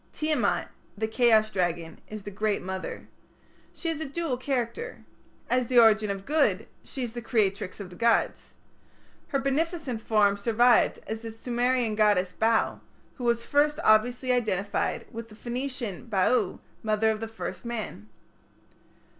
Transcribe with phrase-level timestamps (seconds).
[0.13, 3.07] Tiamat, the chaos dragon, is the Great Mother.
[3.71, 5.05] She has a dual character.
[5.47, 8.55] As the origin of good she is the creatrix of the gods.
[9.27, 12.79] Her beneficent form survived as the Sumerian goddess Bau,
[13.17, 18.09] who was obviously identical with the Phoenician Baau, mother of the first man.